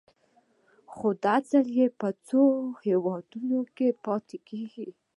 خو 0.93 1.07
دا 1.23 1.35
ځل 1.49 1.65
به 1.75 1.87
په 1.99 2.07
څو 2.27 2.41
هېوادونو 2.85 3.59
کې 3.75 3.87
پاتې 4.05 4.37
کېږم. 4.49 4.91